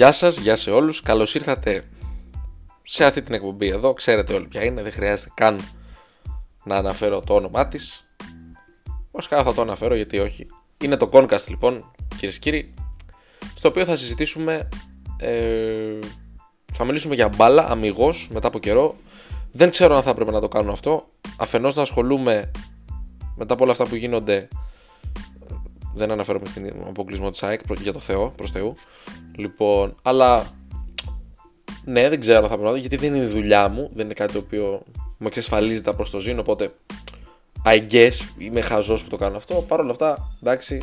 [0.00, 1.84] Γεια σας, γεια σε όλους, καλώς ήρθατε
[2.82, 3.92] σε αυτή την εκπομπή εδώ.
[3.92, 5.60] Ξέρετε όλοι ποια είναι, δεν χρειάζεται καν
[6.64, 8.04] να αναφέρω το όνομά της.
[9.10, 10.46] Όσκα θα το αναφέρω γιατί όχι.
[10.82, 12.74] Είναι το Concast λοιπόν, κυρίες και κύριοι,
[13.54, 14.68] στο οποίο θα συζητήσουμε,
[15.16, 15.98] ε,
[16.72, 18.96] θα μιλήσουμε για μπάλα, αμυγός, μετά από καιρό.
[19.52, 21.06] Δεν ξέρω αν θα έπρεπε να το κάνω αυτό.
[21.36, 22.50] Αφενός να ασχολούμαι
[23.36, 24.48] μετά από όλα αυτά που γίνονται
[25.94, 28.74] δεν αναφέρομαι στην αποκλεισμό της ΑΕΚ για το Θεό, προς Θεού.
[29.36, 30.46] Λοιπόν, αλλά
[31.84, 34.14] ναι, δεν ξέρω αν θα πρέπει να γιατί δεν είναι η δουλειά μου, δεν είναι
[34.14, 34.82] κάτι το οποίο
[35.18, 36.72] μου εξασφαλίζεται προς το ζήν, οπότε
[37.64, 39.54] I guess είμαι χαζός που το κάνω αυτό.
[39.54, 40.82] Παρ' όλα αυτά, εντάξει,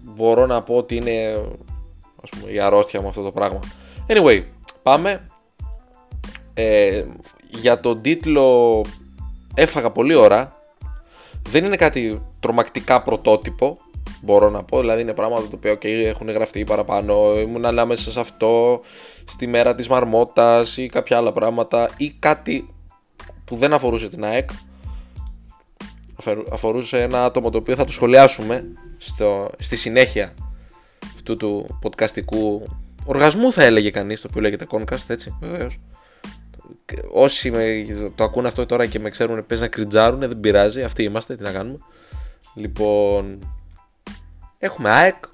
[0.00, 1.42] μπορώ να πω ότι είναι
[2.22, 3.60] ας πούμε, η αρρώστια μου αυτό το πράγμα.
[4.06, 4.44] Anyway,
[4.82, 5.28] πάμε.
[6.54, 7.04] Ε,
[7.48, 8.80] για τον τίτλο
[9.54, 10.59] έφαγα πολύ ώρα.
[11.48, 13.78] Δεν είναι κάτι τρομακτικά πρωτότυπο,
[14.20, 14.80] μπορώ να πω.
[14.80, 17.38] Δηλαδή είναι πράγματα το οποίο okay, έχουν γραφτεί παραπάνω.
[17.38, 18.80] Ήμουν ανάμεσα σε αυτό
[19.24, 22.74] στη μέρα της μαρμότας ή κάποια άλλα πράγματα ή κάτι
[23.44, 24.50] που δεν αφορούσε την ΑΕΚ.
[26.52, 28.64] Αφορούσε ένα άτομο το οποίο θα το σχολιάσουμε
[28.98, 30.34] στο, στη συνέχεια
[31.14, 32.62] αυτού του podcastικού
[33.04, 35.78] οργασμού θα έλεγε κανείς το οποίο λέγεται Concast έτσι βεβαίως
[37.12, 41.02] όσοι με, το ακούν αυτό τώρα και με ξέρουν πες να κριντζάρουν δεν πειράζει αυτοί
[41.02, 41.78] είμαστε τι να κάνουμε
[42.54, 43.38] λοιπόν
[44.58, 45.24] έχουμε ΑΕΚ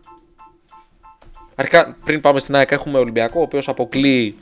[1.55, 4.37] αρχικά πριν πάμε στην ΑΕΚ έχουμε Ολυμπιακό ο οποίος αποκλείει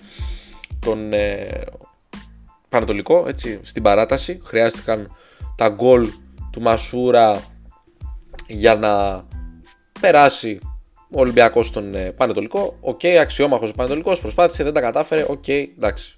[0.79, 1.63] τον ε,
[2.69, 5.17] Παναιτωλικό έτσι, στην παράταση χρειάστηκαν
[5.57, 6.09] τα γκολ
[6.51, 7.43] του Μασούρα
[8.47, 9.25] για να
[10.01, 10.59] περάσει
[11.11, 12.77] ο Ολυμπιακός στον ε, Παναιτωλικό.
[12.81, 15.27] Ok, okay, αξιόμαχος ο Παναιτωλικός, προσπάθησε, δεν τα κατάφερε.
[15.29, 16.15] Ok, okay, εντάξει.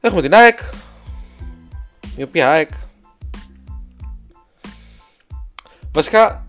[0.00, 0.58] Έχουμε την ΑΕΚ.
[2.16, 2.68] Η οποία ΑΕΚ.
[5.92, 6.44] Βασικά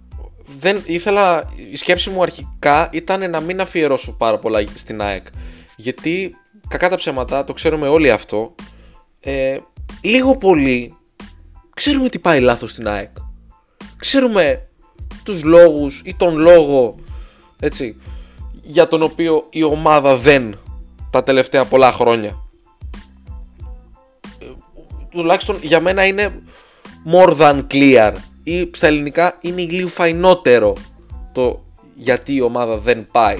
[0.60, 1.54] δεν ήθελα.
[1.72, 5.28] Η σκέψη μου αρχικά ήταν να μην αφιερώσω πάρα πολλά στην ΑΕΚ.
[5.76, 6.36] Γιατί
[6.68, 8.56] κακά τα ψέματα, το ξέρουμε όλοι αυτό.
[9.20, 9.58] Ε,
[10.02, 10.98] λίγο πολύ
[11.74, 13.12] ξέρουμε τι πάει λάθος στην ΑΕΚ.
[13.98, 14.68] Ξέρουμε
[15.24, 16.96] τους λόγους ή τον λόγο
[17.60, 17.98] έτσι,
[18.62, 20.58] για τον οποίο η ομάδα δεν
[21.10, 22.49] τα τελευταία πολλά χρόνια.
[25.10, 26.42] Ε, τουλάχιστον για μένα είναι
[27.12, 30.76] more than clear ή στα ελληνικά είναι λίγο φαϊνότερο
[31.32, 31.66] το
[31.96, 33.38] γιατί η ομάδα δεν πάει.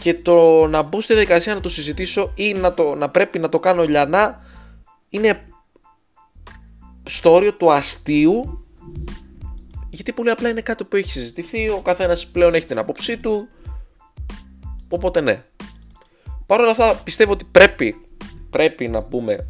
[0.00, 3.48] Και το να μπω στη διαδικασία να το συζητήσω ή να, το, να πρέπει να
[3.48, 4.44] το κάνω λιανά
[5.10, 5.46] είναι
[7.02, 8.66] στο όριο του αστείου
[9.90, 13.48] γιατί πολύ απλά είναι κάτι που έχει συζητηθεί, ο καθένας πλέον έχει την άποψή του,
[14.88, 15.42] οπότε ναι.
[16.46, 17.94] Παρ' όλα αυτά πιστεύω ότι πρέπει,
[18.50, 19.46] πρέπει να πούμε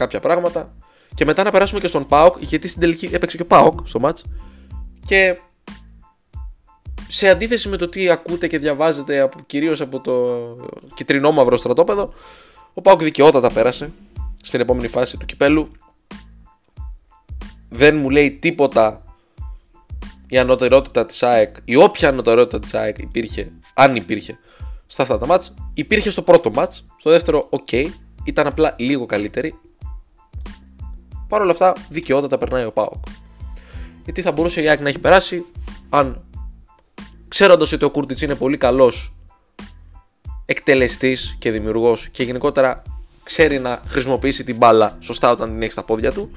[0.00, 0.72] κάποια πράγματα
[1.14, 4.00] και μετά να περάσουμε και στον ΠΑΟΚ, γιατί στην τελική έπαιξε και ο ΠΑΟΚ στο
[4.00, 4.24] μάτς
[5.06, 5.38] και
[7.08, 10.14] σε αντίθεση με το τι ακούτε και διαβάζετε από, κυρίως από το
[10.94, 12.12] κυτρινόμαυρο στρατόπεδο,
[12.74, 13.92] ο ΠΑΟΚ δικαιότατα πέρασε
[14.42, 15.70] στην επόμενη φάση του κυπέλου.
[17.68, 19.04] Δεν μου λέει τίποτα
[20.28, 24.38] η ανωτερότητα της ΑΕΚ, η όποια ανωτερότητα της ΑΕΚ υπήρχε, αν υπήρχε,
[24.86, 27.86] στα αυτά τα μάτς, υπήρχε στο πρώτο μάτς, στο δεύτερο ok,
[28.24, 29.54] ήταν απλά λίγο καλύτερη.
[31.30, 33.04] Παρ' όλα αυτά, δικαιότατα περνάει ο ΠΑΟΚ.
[34.04, 35.44] Γιατί θα μπορούσε η ΑΕΚ να έχει περάσει,
[35.88, 36.24] αν
[37.28, 39.14] ξέροντας ότι ο Κούρτιτς είναι πολύ καλός
[40.46, 42.82] εκτελεστής και δημιουργός και γενικότερα
[43.22, 46.30] ξέρει να χρησιμοποιήσει την μπάλα σωστά όταν την έχει στα πόδια του,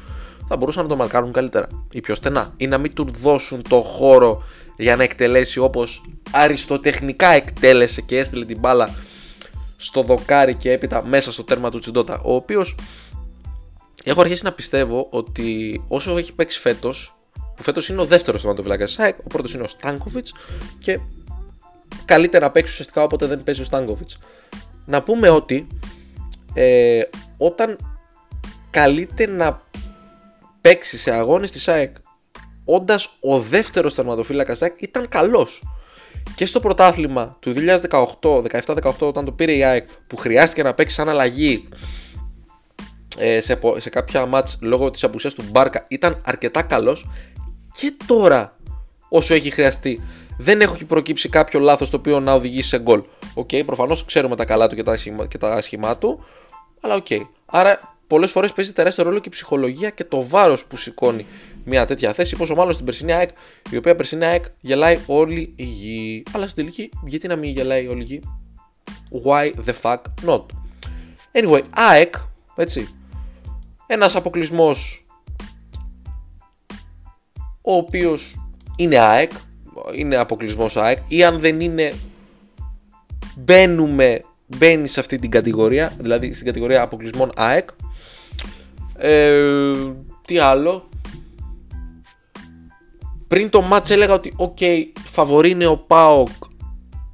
[0.47, 3.81] θα μπορούσαν να το μαρκάρουν καλύτερα ή πιο στενά ή να μην του δώσουν το
[3.81, 4.43] χώρο
[4.77, 8.89] για να εκτελέσει όπως αριστοτεχνικά εκτέλεσε και έστειλε την μπάλα
[9.75, 12.75] στο δοκάρι και έπειτα μέσα στο τέρμα του Τσιντότα ο οποίος
[14.03, 17.18] έχω αρχίσει να πιστεύω ότι όσο έχει παίξει φέτος
[17.56, 20.34] που φέτος είναι ο δεύτερος θεματοφυλάκας ΣΑΕΚ ο πρώτος είναι ο Στάνκοβιτς
[20.80, 21.00] και
[22.06, 24.19] καλύτερα παίξει ουσιαστικά όποτε δεν παίζει ο Στάνκοβιτς
[24.86, 25.68] να πούμε ότι
[26.53, 27.02] ε,
[27.38, 27.78] όταν
[28.69, 29.62] καλείται να
[30.62, 31.96] παίξει σε αγώνες της ΑΕΚ
[32.66, 35.64] όντας ο δεύτερος τερματοφύλακα ΑΕΚ ήταν καλός.
[36.35, 37.53] Και στο πρωτάθλημα του
[38.20, 41.78] 2018, 17-18, όταν το πήρε η ΑΕΚ, που χρειάστηκε να παίξει σαν αλλαγή ε,
[43.39, 47.09] σε, σε κάποια μάτς λόγω της απουσίας του Μπάρκα, ήταν αρκετά καλός.
[47.79, 48.57] Και τώρα,
[49.09, 50.01] όσο έχει χρειαστεί,
[50.37, 53.03] δεν έχει προκύψει κάποιο λάθος το οποίο να οδηγήσει σε γκολ.
[53.34, 54.95] Ok, okay, προφανώς ξέρουμε τα καλά του και τα,
[55.27, 56.25] και τα άσχημά του,
[56.81, 57.05] αλλά ok.
[57.09, 57.21] Okay.
[57.45, 61.25] Άρα πολλές φορές παίζει τεράστιο ρόλο και η ψυχολογία και το βάρος που σηκώνει
[61.63, 62.35] μια τέτοια θέση.
[62.35, 63.29] Πόσο μάλλον στην περσινή ΑΕΚ,
[63.69, 66.23] η οποία περσινή ΑΕΚ γελάει όλη η γη.
[66.31, 68.21] Αλλά στην τελική, γιατί να μην γελάει όλη η γη;
[69.25, 70.45] Why the fuck not;
[71.31, 72.15] Anyway, ΑΕΚ,
[72.55, 72.95] έτσι.
[73.88, 75.06] Ένας αποκλεισμός
[77.62, 78.35] ο οποίος
[78.78, 79.32] είναι ΑΕΚ.
[79.96, 81.94] είναι αποκλεισμός ΑΕΚ ή αν δεν είναι
[83.35, 87.70] μπαίνουμε, μπαίνει σε αυτή την κατηγορία, δηλαδή στην κατηγορία αποκλεισμών ΑΕΚ.
[88.97, 89.74] Ε,
[90.26, 90.84] τι άλλο.
[93.28, 96.30] Πριν το ματς έλεγα ότι ok, okay, φαβορί είναι ο ΠΑΟΚ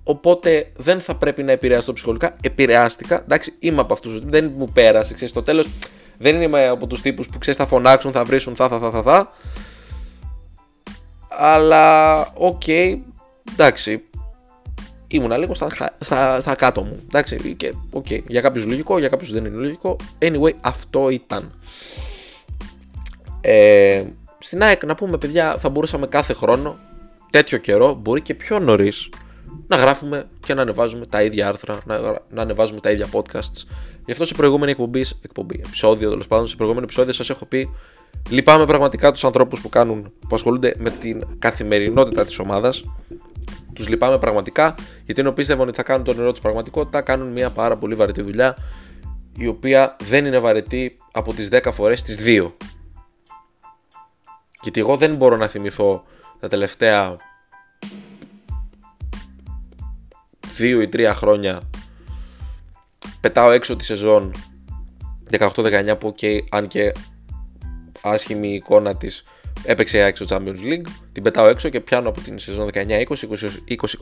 [0.09, 2.35] Οπότε δεν θα πρέπει να επηρεαστώ ψυχολογικά.
[2.41, 3.21] Επηρεάστηκα.
[3.21, 4.19] Εντάξει, είμαι από αυτούς.
[4.19, 5.13] Δεν μου πέρασε.
[5.13, 5.67] Ξέρεις, στο τέλος
[6.21, 9.01] δεν είμαι από τους τύπους που ξέρεις θα φωνάξουν, θα βρίσουν, θα, θα, θα, θα.
[9.01, 9.31] θα.
[11.29, 12.97] Αλλά, ok, okay,
[13.51, 14.03] εντάξει.
[15.07, 15.67] Ήμουνα λίγο στα,
[15.99, 16.99] στα, στα κάτω μου.
[17.07, 19.95] Εντάξει, και okay, για κάποιους λογικό, για κάποιους δεν είναι λογικό.
[20.19, 21.53] Anyway, αυτό ήταν.
[23.41, 24.03] Ε,
[24.39, 26.77] στην ΑΕΚ να πούμε, παιδιά, θα μπορούσαμε κάθε χρόνο,
[27.29, 29.09] τέτοιο καιρό, μπορεί και πιο νωρίς,
[29.67, 31.99] να γράφουμε και να ανεβάζουμε τα ίδια άρθρα, να,
[32.29, 33.65] να ανεβάζουμε τα ίδια podcasts.
[34.05, 37.69] Γι' αυτό σε προηγούμενη εκπομπή, εκπομπή επεισόδιο τέλος πάντων, σε προηγούμενο επεισόδιο σας έχω πει
[38.29, 39.69] Λυπάμαι πραγματικά τους ανθρώπους που,
[40.19, 42.83] που ασχολούνται με την καθημερινότητα της ομάδας.
[43.73, 44.75] Τους λυπάμαι πραγματικά
[45.05, 48.21] γιατί ενώ πίστευαν ότι θα κάνουν τον νερό της πραγματικότητα, κάνουν μια πάρα πολύ βαρετή
[48.21, 48.57] δουλειά
[49.37, 52.51] η οποία δεν είναι βαρετή από τις 10 φορές τις 2.
[54.61, 56.03] Γιατί εγώ δεν μπορώ να θυμηθώ
[56.39, 57.17] τα τελευταία
[60.59, 61.61] 2 ή 3 χρόνια
[63.21, 64.33] πετάω έξω τη σεζόν
[65.31, 66.91] 18-19 που okay, αν και
[68.01, 69.23] άσχημη εικόνα της
[69.63, 73.05] έπαιξε έξω στο Champions League την πετάω έξω και πιάνω από την σεζόν 19-20,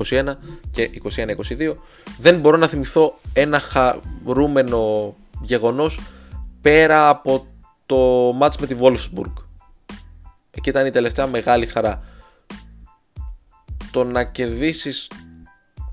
[0.09, 0.36] 20-21
[0.71, 1.74] και 21-22
[2.19, 6.00] δεν μπορώ να θυμηθώ ένα χαρούμενο γεγονός
[6.62, 7.48] πέρα από
[7.86, 9.33] το match με τη Wolfsburg.
[10.51, 12.04] Εκεί ήταν η τελευταία μεγάλη χαρά.
[13.92, 15.09] Το να κερδίσεις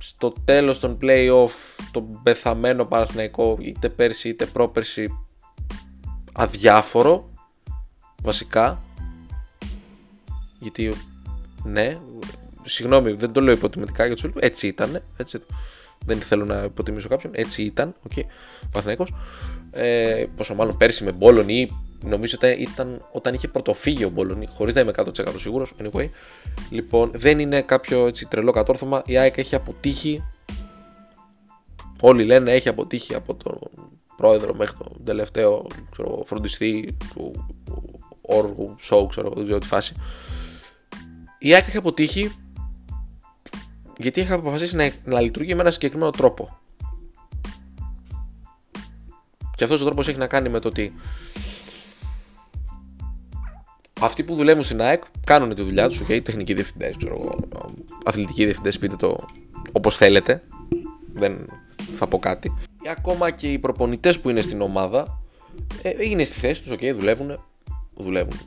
[0.07, 1.51] στο τέλος των play-off
[1.91, 5.19] τον πεθαμένο Παναθηναϊκό είτε πέρσι είτε πρόπερσι
[6.33, 7.31] αδιάφορο
[8.23, 8.81] βασικά.
[10.59, 10.93] Γιατί
[11.65, 11.99] ναι
[12.63, 15.41] συγγνώμη δεν το λέω υποτιμητικά για τους έτσι ήταν έτσι,
[16.07, 18.23] δεν θέλω να υποτιμήσω κάποιον έτσι ήταν okay,
[18.71, 19.15] Παναθηναϊκός.
[19.71, 21.71] Ε, πόσο μάλλον πέρσι με Μπόλον ή
[22.05, 25.73] νομίζω ότι ήταν όταν είχε πρωτοφύγει ο Μπόλον χωρίς να είμαι 100% σίγουρος.
[25.83, 26.09] Anyway,
[26.71, 29.03] λοιπόν, δεν είναι κάποιο έτσι, τρελό κατόρθωμα.
[29.07, 30.25] Η ΑΕΚ έχει αποτύχει.
[32.01, 33.59] Όλοι λένε έχει αποτύχει από τον
[34.17, 37.47] πρόεδρο μέχρι τον τελευταίο ξέρω, φροντιστή του
[38.23, 39.95] όργου, show, ξέρω, δεν ξέρω τι φάση.
[41.39, 42.33] Η ΑΕΚ έχει αποτύχει
[43.99, 46.59] γιατί έχει αποφασίσει να, να λειτουργεί με ένα συγκεκριμένο τρόπο.
[49.55, 50.95] Και αυτός ο τρόπος έχει να κάνει με το ότι
[54.01, 56.97] αυτοί που δουλεύουν στην ΑΕΚ κάνουν τη δουλειά τους, okay, τεχνικοί διευθυντές,
[58.05, 59.17] αθλητικοί διευθυντές, πείτε το
[59.73, 60.43] όπως θέλετε.
[61.13, 61.47] Δεν
[61.97, 62.55] θα πω κάτι.
[62.83, 65.21] Ή ακόμα και οι προπονητές που είναι στην ομάδα
[65.83, 67.39] ε, είναι στη θέση τους, okay, δουλεύουν.
[67.97, 68.39] Δουλεύουν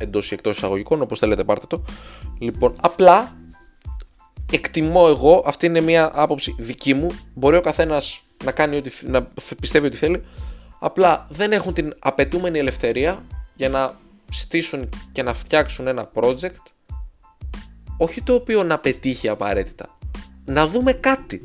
[0.00, 1.84] εντός ή εκτός εισαγωγικών, όπως θέλετε, πάρτε το.
[2.38, 3.36] Λοιπόν, απλά
[4.52, 7.08] εκτιμώ εγώ, αυτή είναι μια άποψη δική μου.
[7.34, 9.28] Μπορεί ο καθένας να κάνει ό,τι, να
[9.60, 10.22] πιστεύει ότι θέλει.
[10.78, 13.24] Απλά δεν έχουν την απαιτούμενη ελευθερία
[13.56, 13.98] για να
[14.30, 16.62] στήσουν και να φτιάξουν ένα project
[17.96, 19.98] όχι το οποίο να πετύχει απαραίτητα.
[20.44, 21.40] Να δούμε κάτι.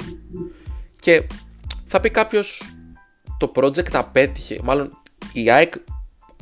[0.99, 1.27] Και
[1.87, 2.61] θα πει κάποιος
[3.37, 5.01] το project απέτυχε μάλλον
[5.33, 5.73] η ΑΕΚ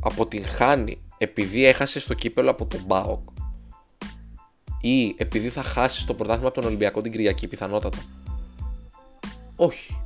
[0.01, 3.24] αποτυγχάνει επειδή έχασε στο κύπελο από τον ΠΑΟΚ.
[4.82, 7.98] Ή επειδή θα χάσει στο πρωτάθλημα από τον Ολυμπιακό την Κυριακή πιθανότατα.
[9.56, 10.01] Όχι.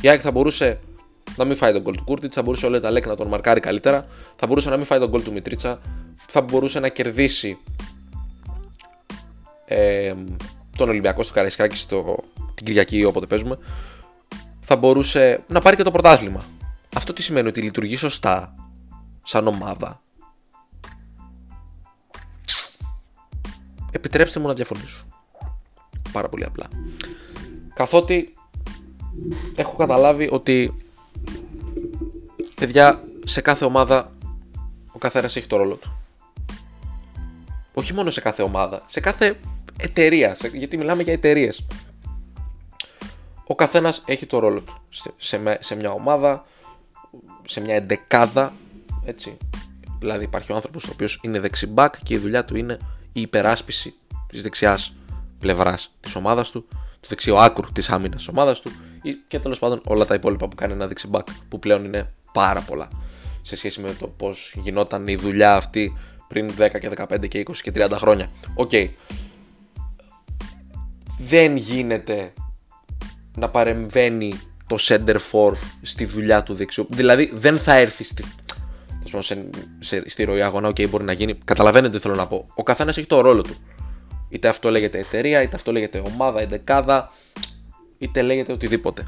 [0.00, 0.80] Η ΑΕΚ θα μπορούσε
[1.36, 3.60] να μην φάει το γκολ του Κούρτιτς, θα μπορούσε ο Λε Ταλέκ να τον μαρκάρει
[3.60, 5.80] καλύτερα, θα μπορούσε να μην φάει το γκολ του Μιτρίτσα,
[6.26, 7.58] θα μπορούσε να κερδίσει
[9.64, 10.14] ε,
[10.76, 12.16] τον Ολυμπιακό στο Καραϊσκάκι στο,
[12.54, 13.58] την Κυριακή όποτε παίζουμε,
[14.60, 16.44] θα μπορούσε να πάρει και το πρωτάθλημα.
[16.96, 18.54] Αυτό τι σημαίνει ότι λειτουργεί σωστά
[19.24, 20.00] σαν ομάδα;
[23.90, 25.06] Επιτρέψτε μου να διαφωνήσω.
[26.12, 26.66] Πάρα πολύ απλά.
[27.74, 28.32] Καθότι
[29.54, 30.85] έχω καταλάβει ότι
[32.66, 34.10] παιδιά σε κάθε ομάδα
[34.92, 35.96] ο καθένας έχει το ρόλο του.
[37.74, 39.38] Όχι μόνο σε κάθε ομάδα, σε κάθε
[39.78, 41.66] εταιρεία, γιατί μιλάμε για εταιρείες.
[43.46, 44.74] Ο καθένας έχει το ρόλο του
[45.16, 46.44] σε, σε, μια ομάδα,
[47.46, 48.52] σε μια εντεκάδα,
[49.04, 49.36] έτσι.
[49.98, 52.78] Δηλαδή υπάρχει ο άνθρωπος ο οποίος είναι δεξιμπάκ και η δουλειά του είναι
[53.12, 53.94] η υπεράσπιση
[54.26, 54.94] της δεξιάς
[55.38, 56.66] πλευράς της ομάδας του,
[57.00, 58.70] του δεξιού άκρου της άμυνας της ομάδας του
[59.14, 62.60] και τέλος πάντων όλα τα υπόλοιπα που κάνει ένα δεξί μπακ που πλέον είναι πάρα
[62.60, 62.88] πολλά
[63.42, 65.96] σε σχέση με το πώς γινόταν η δουλειά αυτή
[66.28, 68.30] πριν 10 και 15 και 20 και 30 χρόνια.
[68.54, 68.70] Ok.
[68.72, 68.88] Okay.
[71.18, 72.32] Δεν γίνεται
[73.36, 76.86] να παρεμβαίνει το σέντερ φορ στη δουλειά του δεξιού.
[76.90, 78.24] Δηλαδή δεν θα έρθει στη,
[79.18, 79.48] σε,
[79.78, 80.68] σε, στη ροή αγώνα.
[80.68, 81.34] Ok, okay, μπορεί να γίνει.
[81.44, 82.46] Καταλαβαίνετε τι θέλω να πω.
[82.54, 83.54] Ο καθένας έχει το ρόλο του.
[84.28, 87.12] Είτε αυτό λέγεται εταιρεία, είτε αυτό λέγεται ομάδα, είτε κάδα,
[87.98, 89.06] είτε λέγεται οτιδήποτε.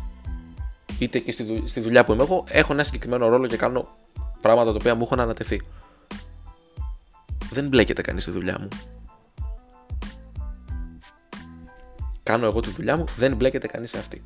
[0.98, 1.32] Είτε και
[1.66, 3.88] στη, δουλειά που είμαι εγώ, έχω ένα συγκεκριμένο ρόλο και κάνω
[4.40, 5.62] πράγματα τα οποία μου έχουν ανατεθεί.
[7.50, 8.68] Δεν μπλέκεται κανείς στη δουλειά μου.
[12.22, 14.22] Κάνω εγώ τη δουλειά μου, δεν μπλέκεται κανείς σε αυτή.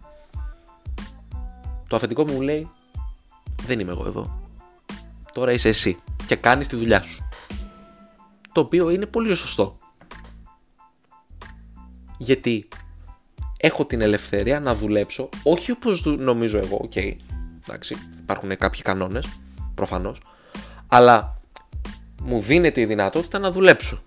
[1.89, 2.71] Το αφεντικό μου λέει,
[3.67, 4.41] δεν είμαι εγώ εδώ.
[5.33, 7.29] Τώρα είσαι εσύ και κάνεις τη δουλειά σου.
[8.53, 9.77] Το οποίο είναι πολύ σωστό.
[12.19, 12.69] Γιατί
[13.65, 17.17] έχω την ελευθερία να δουλέψω, όχι όπως νομίζω εγώ, ok, okay,
[17.67, 19.27] εντάξει, υπάρχουν κάποιοι κανόνες,
[19.75, 20.23] προφανώς,
[20.87, 21.41] αλλά
[22.23, 23.99] μου δίνεται η δυνατότητα να δουλέψω.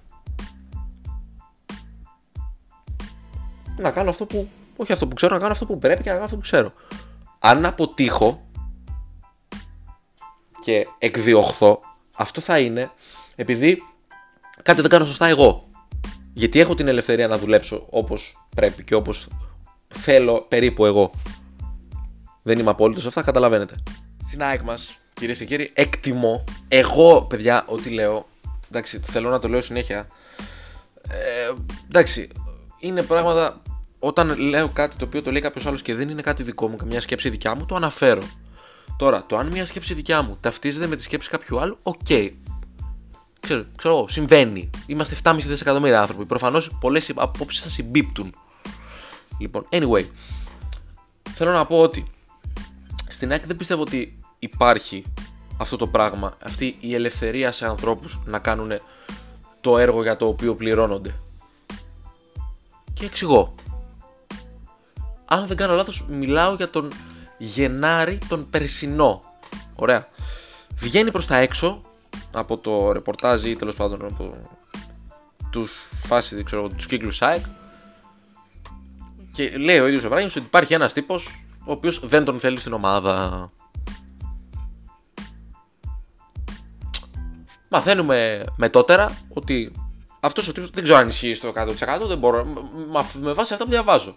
[3.77, 6.13] Να κάνω αυτό που, όχι αυτό που ξέρω, να κάνω αυτό που πρέπει και να
[6.13, 6.73] κάνω αυτό που ξέρω.
[7.39, 8.45] Αν αποτύχω
[10.59, 11.81] και εκδιωχθώ,
[12.17, 12.91] αυτό θα είναι
[13.35, 13.83] επειδή
[14.63, 15.69] κάτι δεν κάνω σωστά εγώ.
[16.33, 19.27] Γιατί έχω την ελευθερία να δουλέψω όπως πρέπει και όπως
[19.87, 21.11] θέλω περίπου εγώ.
[22.41, 23.75] Δεν είμαι απόλυτος σε αυτά, καταλαβαίνετε.
[24.27, 26.43] Στην ΑΕΚ μας, κυρίες και κύριοι, εκτιμώ.
[26.67, 28.27] Εγώ, παιδιά, ό,τι λέω.
[28.69, 30.07] Εντάξει, θέλω να το λέω συνέχεια.
[31.09, 31.53] Ε,
[31.87, 32.29] εντάξει,
[32.79, 33.61] είναι πράγματα.
[33.99, 36.75] Όταν λέω κάτι το οποίο το λέει κάποιος άλλος και δεν είναι κάτι δικό μου,
[36.75, 38.21] καμιά σκέψη δικιά μου, το αναφέρω.
[38.97, 42.31] Τώρα, το αν μια σκέψη δικιά μου ταυτίζεται με τη σκέψη κάποιου άλλου, okay.
[43.39, 44.69] Ξέρω, ξέρω, συμβαίνει.
[44.85, 46.25] Είμαστε 7,5 δισεκατομμύρια άνθρωποι.
[46.25, 48.33] Προφανώς πολλές απόψεις θα συμπίπτουν.
[49.39, 50.05] Λοιπόν, anyway,
[51.29, 52.03] θέλω να πω ότι
[53.07, 55.03] στην ΑΕΚ δεν πιστεύω ότι υπάρχει
[55.57, 58.71] αυτό το πράγμα, αυτή η ελευθερία σε ανθρώπους να κάνουν
[59.61, 61.15] το έργο για το οποίο πληρώνονται.
[62.93, 63.55] Και εξηγώ.
[65.25, 66.91] Αν δεν κάνω λάθος, μιλάω για τον
[67.37, 69.21] Γενάρη τον περσινό.
[69.75, 70.07] Ωραία.
[70.75, 71.81] Βγαίνει προς τα έξω
[72.31, 74.35] από το ρεπορτάζ ή τέλος πάντων από
[75.49, 77.45] τους φάση, ξέρω, τους κύκλους ΣΑΕΚ
[79.35, 82.59] και λέει ο ίδιος ο Βράγιο ότι υπάρχει ένας τύπος ο οποίος δεν τον θέλει
[82.59, 83.51] στην ομάδα.
[87.69, 89.71] Μαθαίνουμε μετότερα ότι
[90.19, 92.45] αυτός ο τύπος δεν ξέρω αν ισχύει στο 100%, δεν μπορώ.
[93.13, 94.15] Με βάση αυτά που διαβάζω.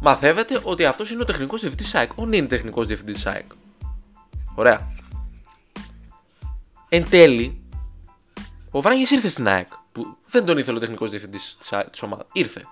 [0.00, 2.10] Μαθαίνετε ότι αυτός είναι ο τεχνικός διευθυντής ΣΑΕΚ.
[2.18, 3.50] Ο είναι τεχνικός διευθυντής ΣΑΕΚ.
[4.54, 4.92] Ωραία.
[6.88, 7.62] Εν τέλει,
[8.70, 9.68] ο Βράγιο ήρθε στην ΑΕΚ.
[9.92, 11.56] Που δεν τον ήθελε ο τεχνικός διευθυντής
[11.90, 12.26] της ομάδας.
[12.32, 12.66] Ήρθε.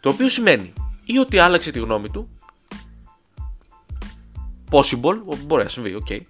[0.00, 0.72] Το οποίο σημαίνει
[1.04, 2.28] ή ότι άλλαξε τη γνώμη του.
[4.70, 6.20] Possible, μπορεί να συμβεί, okay.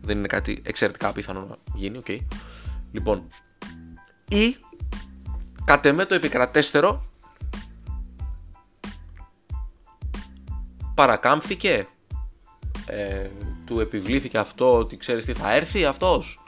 [0.00, 2.04] Δεν είναι κάτι εξαιρετικά πιθανό να γίνει, οκ.
[2.08, 2.18] Okay.
[2.92, 3.26] Λοιπόν,
[4.28, 4.56] ή
[5.64, 7.04] κατ' εμέ το επικρατέστερο
[10.94, 11.88] παρακάμφθηκε
[12.86, 13.28] ε,
[13.64, 16.40] του επιβλήθηκε αυτό ότι ξέρεις τι θα έρθει αυτός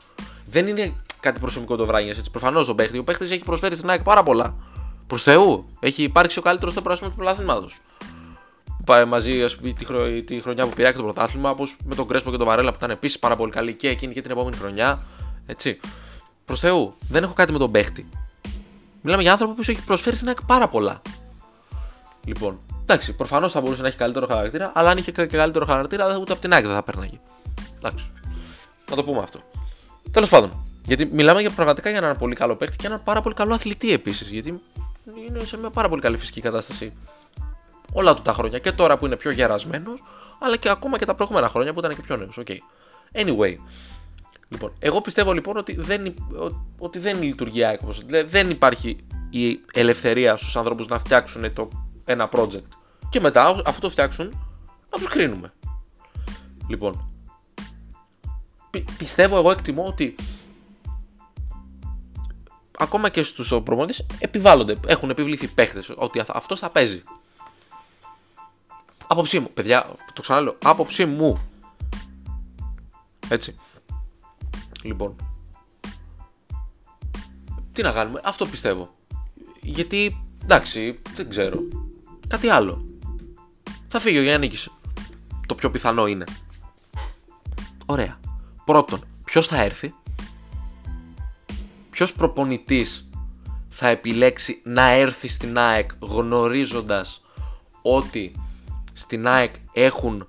[0.47, 2.31] δεν είναι κάτι προσωπικό το Βράνιες.
[2.31, 2.99] Προφανώς ο παίχτης.
[2.99, 4.55] Ο παίχτης έχει προσφέρει στην ΑΕΚ πάρα πολλά.
[5.11, 5.67] Προς Θεού.
[5.81, 7.79] Έχει υπάρξει ο καλύτερος στο πράσινο του πρωτάθληματος.
[8.85, 10.23] Πάει μαζί ας πούμε, τη, χρο...
[10.27, 12.91] τη χρονιά που πήρε το πρωτάθλημα, όπως με τον Κρέσπο και τον Βαρέλα που ήταν
[12.91, 15.03] επίσης πάρα πολύ καλή και εκείνη και την επόμενη χρονιά.
[15.47, 15.81] Έτσι.
[16.45, 16.95] Προς Θεού.
[17.09, 18.09] Δεν έχω κάτι με τον παίχτη.
[19.01, 21.03] Μιλάμε για άνθρωπο που έχει προσφέρει στην ΑΕΚ πάρα πολλά.
[22.25, 26.17] Λοιπόν, εντάξει, προφανώς θα μπορούσε να έχει καλύτερο χαρακτήρα, αλλά αν είχε και καλύτερο χαρακτήρα,
[26.19, 27.21] ούτε από την ΑΕΚ δεν θα πέρναγε.
[27.77, 28.11] Εντάξει.
[28.91, 29.41] Να το πούμε αυτό.
[30.11, 33.35] Τέλος πάντων, γιατί μιλάμε για πραγματικά για έναν πολύ καλό παίχτη και έναν πάρα πολύ
[33.35, 34.31] καλό αθλητή επίσης.
[34.31, 34.61] Γιατί
[35.05, 36.93] είναι σε μια πάρα πολύ καλή φυσική κατάσταση
[37.93, 40.03] όλα του τα χρόνια και τώρα που είναι πιο γερασμένος,
[40.39, 42.39] αλλά και ακόμα και τα προηγούμενα χρόνια που ήταν και πιο νέος.
[42.47, 42.57] Okay.
[43.13, 43.55] Anyway,
[44.49, 46.15] λοιπόν, εγώ πιστεύω λοιπόν ότι δεν,
[46.79, 47.87] ότι δεν λειτουργεί άκρη.
[48.27, 48.97] Δεν υπάρχει
[49.31, 51.69] η ελευθερία στους ανθρώπους να φτιάξουν το,
[52.05, 52.69] ένα project.
[53.11, 54.29] Και μετά, αφού το φτιάξουν,
[54.91, 55.53] να τους κρίνουμε.
[56.69, 57.11] Λοιπόν,
[58.99, 60.15] πιστεύω εγώ εκτιμώ ότι
[62.81, 64.77] ακόμα και στους προμονητέ επιβάλλονται.
[64.87, 67.03] Έχουν επιβληθεί παίχτες ότι αυτός θα παίζει.
[69.07, 70.57] Άποψή μου, παιδιά, το ξαναλέω.
[70.63, 71.51] Άποψή μου.
[73.29, 73.57] Έτσι.
[74.83, 75.17] Λοιπόν.
[77.73, 78.95] Τι να κάνουμε, αυτό πιστεύω.
[79.61, 81.59] Γιατί, εντάξει, δεν ξέρω.
[82.29, 82.85] Κάτι άλλο.
[83.89, 84.51] Θα φύγει ο Γιάννη
[85.47, 86.25] Το πιο πιθανό είναι.
[87.87, 88.21] Ωραία.
[88.65, 89.95] Πρώτον, ποιος θα έρθει;
[92.01, 93.09] Ποιος προπονητής
[93.69, 97.23] θα επιλέξει να έρθει στην ΑΕΚ γνωρίζοντας
[97.83, 98.33] ότι
[98.93, 100.29] στην ΑΕΚ έχουν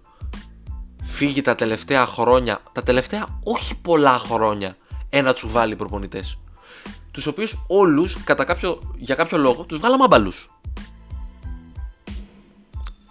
[1.04, 4.78] φύγει τα τελευταία χρόνια, τα τελευταία όχι πολλά χρόνια,
[5.10, 6.38] ένα τσουβάλι προπονητές.
[7.12, 10.51] Τους οποίους όλους κατά κάποιο, για κάποιο λόγο τους βάλαμε αμπαλούς.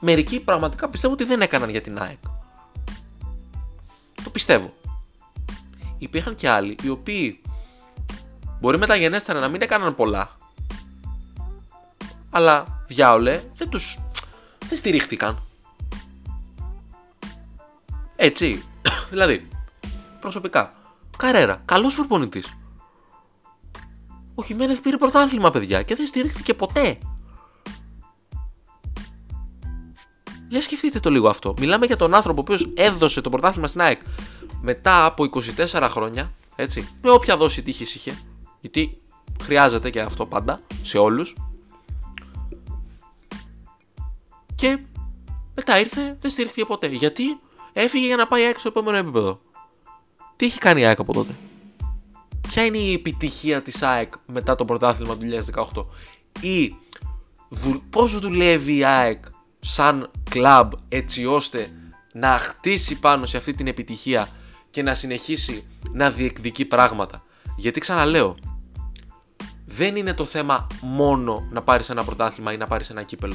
[0.01, 2.19] Μερικοί πραγματικά πιστεύω ότι δεν έκαναν για την ΑΕΚ.
[4.25, 4.73] Το πιστεύω.
[5.99, 7.41] Υπήρχαν και άλλοι οι οποίοι
[8.61, 10.37] Μπορεί μεταγενέστερα να μην έκαναν πολλά.
[12.31, 13.99] Αλλά διάολε δεν τους.
[14.69, 15.39] δεν στηρίχτηκαν.
[18.17, 18.63] Έτσι.
[19.11, 19.49] δηλαδή,
[20.21, 20.73] προσωπικά.
[21.17, 22.55] Καρέρα, καλός προπονητής.
[24.35, 26.99] Ο Χιμένε πήρε πρωτάθλημα, παιδιά, και δεν στηρίχθηκε ποτέ.
[30.49, 31.55] Για σκεφτείτε το λίγο αυτό.
[31.59, 34.01] Μιλάμε για τον άνθρωπο ο οποίος έδωσε το πρωτάθλημα στην ΑΕΚ
[34.61, 35.25] μετά από
[35.57, 36.33] 24 χρόνια.
[36.57, 38.19] Έτσι, με όποια δόση τύχης είχε.
[38.61, 39.01] Γιατί
[39.43, 41.37] χρειάζεται και αυτό πάντα σε όλους.
[44.55, 44.79] Και
[45.55, 46.87] μετά ήρθε, δεν στηρίχθηκε ποτέ.
[46.87, 47.25] Γιατί
[47.73, 49.41] έφυγε για να πάει ΑΕΚ στο επόμενο επίπεδο.
[50.37, 51.35] Τι έχει κάνει η ΑΕΚ από τότε;
[52.49, 55.27] Ποια είναι η επιτυχία της ΑΕΚ μετά το πρωτάθλημα του
[55.73, 55.85] 2018
[56.41, 56.75] ή
[57.91, 59.25] πώς δουλεύει η ΑΕΚ
[59.61, 61.71] σαν κλαμπ έτσι ώστε
[62.13, 64.29] να χτίσει πάνω σε αυτή την επιτυχία
[64.71, 67.25] και να συνεχίσει να διεκδικεί πράγματα;
[67.57, 68.35] Γιατί ξαναλέω,
[69.73, 73.35] δεν είναι το θέμα μόνο να πάρεις ένα πρωτάθλημα ή να πάρεις ένα κύπελο.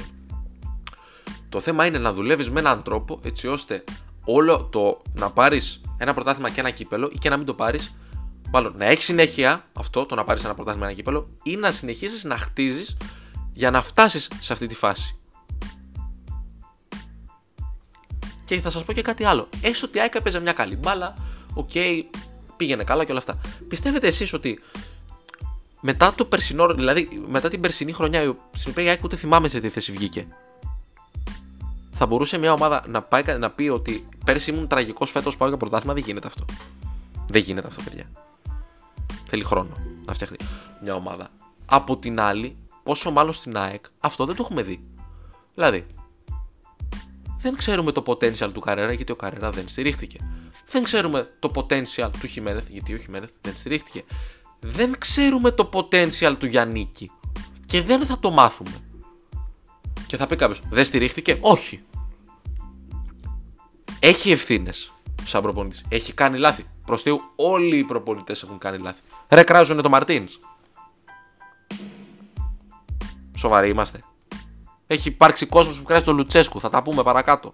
[1.49, 3.83] Το θέμα είναι να δουλεύεις με έναν τρόπο έτσι ώστε
[4.25, 7.95] όλο το να πάρεις ένα πρωτάθλημα και ένα κύπελο ή και να μην το πάρεις
[8.51, 12.23] μάλλον να έχεις συνέχεια αυτό το να πάρεις ένα πρωτάθλημα ένα κύπελο ή να συνεχίσεις
[12.23, 12.97] να χτίζεις
[13.53, 15.19] για να φτάσεις σε αυτή τη φάση.
[18.45, 19.49] Και θα σας πω και κάτι άλλο.
[19.61, 21.15] Έστω ότι η ΑΕΚ έπαιζε μια καλή μπάλα,
[21.53, 22.01] okay,
[22.57, 23.39] πήγαινε καλά και όλα αυτά.
[23.67, 24.59] Πιστεύετε εσείς ότι
[25.87, 29.59] μετά το περσινό, δηλαδή μετά την περσινή χρονιά, στην οποία η ΑΕΚ ούτε θυμάμαι σε
[29.59, 30.27] τι θέση βγήκε,
[31.91, 35.57] θα μπορούσε μια ομάδα να, πάει, να πει ότι πέρσι ήμουν τραγικός φέτος πάω για
[35.57, 35.93] πρωτάθλημα.
[35.93, 36.45] Δεν γίνεται αυτό.
[37.27, 38.05] Δεν γίνεται αυτό, παιδιά.
[39.27, 39.75] Θέλει χρόνο
[40.05, 40.37] να φτιάχνει
[40.81, 41.29] μια ομάδα.
[41.65, 44.79] Από την άλλη, πόσο μάλλον στην ΑΕΚ, αυτό δεν το έχουμε δει.
[45.53, 45.85] Δηλαδή,
[47.37, 50.19] δεν ξέρουμε το potential του Καρέρα γιατί ο Καρέρα δεν στηρίχθηκε.
[50.69, 54.03] Δεν ξέρουμε το potential του Χιμένεθ γιατί ο Χιμένεθ δεν στηρίχθηκε.
[54.59, 57.11] Δεν ξέρουμε το potential του Γιάννικη
[57.65, 58.71] και δεν θα το μάθουμε.
[60.07, 61.83] Και θα πει κάποιος, δεν στηρίχθηκε; Όχι.
[63.99, 65.85] Έχει ευθύνες σαν προπονητής.
[65.89, 66.65] Έχει κάνει λάθη.
[66.85, 69.01] Προς Θεού, όλοι οι προπονητές έχουν κάνει λάθη.
[69.29, 70.39] Ρε κράζουνε το Μαρτίνς.
[73.37, 74.03] Σοβαροί είμαστε.
[74.87, 76.59] Έχει υπάρξει κόσμος που κράζει τον Λουτσέσκου.
[76.59, 77.53] Θα τα πούμε παρακάτω.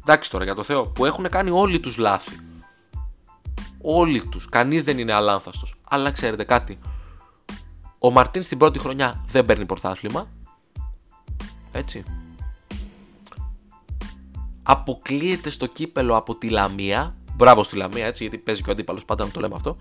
[0.00, 2.47] Εντάξει τώρα για το Θεό που έχουν κάνει όλοι τους λάθη.
[3.80, 4.48] Όλοι τους.
[4.48, 5.74] Κανείς δεν είναι αλάνθαστος.
[5.88, 6.78] Αλλά ξέρετε κάτι.
[7.98, 10.28] Ο Μαρτίν στην πρώτη χρονιά δεν παίρνει πρωτάθλημα.
[11.72, 12.04] Έτσι.
[14.62, 17.14] Αποκλείεται στο κύπελο από τη Λαμία.
[17.34, 19.76] Μπράβο στη Λαμία, έτσι, γιατί παίζει και ο αντίπαλος πάντα να το λέμε αυτό.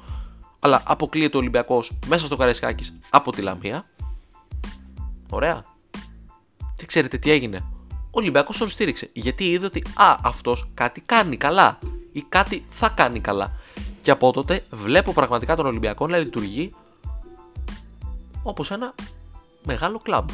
[0.59, 3.85] Αλλά αποκλείεται ο Ολυμπιακός μέσα στο Καραϊσκάκης από τη Λαμία.
[5.29, 5.63] Ωραία.
[6.75, 7.65] Και ξέρετε τι έγινε.
[7.91, 9.09] Ο Ολυμπιακός τον στήριξε.
[9.13, 11.79] Γιατί είδε ότι α, αυτός κάτι κάνει καλά.
[12.11, 13.51] Ή κάτι θα κάνει καλά.
[14.07, 16.73] Και από τότε βλέπω πραγματικά τον Ολυμπιακό να λειτουργεί
[18.43, 18.95] όπως ένα
[19.63, 20.29] μεγάλο κλαμπ.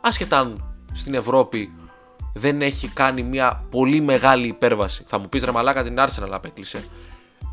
[0.00, 1.70] Άσχετα αν στην Ευρώπη
[2.34, 5.04] δεν έχει κάνει μια πολύ μεγάλη υπέρβαση.
[5.06, 6.84] Θα μου πεις ρε μαλάκα την Arsenal απέκλεισε.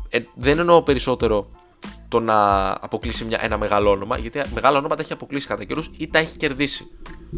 [0.08, 1.48] Ε, δεν εννοώ περισσότερο
[2.08, 6.08] το να αποκλείσει μια, ένα μεγάλο όνομα, γιατί μεγάλα ονόματα έχει αποκλείσει κατά καιρούς ή
[6.08, 6.90] τα έχει κερδίσει.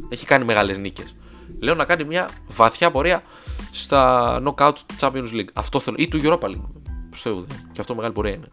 [0.09, 1.17] Έχει κάνει μεγάλες νίκες.
[1.61, 3.23] Λέω να κάνει μια βαθιά πορεία
[3.71, 5.49] στα Knockout Champions League.
[5.55, 5.97] Αυτό θέλω.
[5.99, 6.69] ή του Europa League.
[7.23, 8.49] Προ Και αυτό μεγάλη πορεία είναι.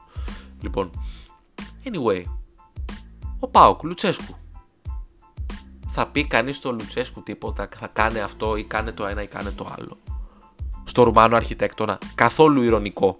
[0.62, 0.92] Λοιπόν.
[1.84, 2.24] Anyway.
[3.40, 4.36] Ο Πάοκ, Λουτσέσκου.
[5.88, 9.52] Θα πει κανείς στο Λουτσέσκου τίποτα, θα κάνει αυτό ή κάνει το ένα ή κάνει
[9.52, 9.98] το άλλο.
[10.84, 13.18] Στο Ρουμάνο αρχιτέκτονα, καθόλου ηρωνικό.